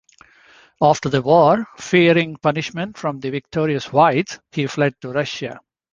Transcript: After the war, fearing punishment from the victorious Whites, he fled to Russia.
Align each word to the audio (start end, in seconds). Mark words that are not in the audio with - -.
After 0.81 1.09
the 1.09 1.21
war, 1.21 1.67
fearing 1.77 2.35
punishment 2.37 2.97
from 2.97 3.19
the 3.19 3.29
victorious 3.29 3.93
Whites, 3.93 4.39
he 4.51 4.65
fled 4.65 4.95
to 5.01 5.09
Russia. 5.11 5.59